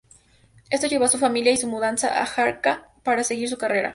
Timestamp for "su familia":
1.09-1.51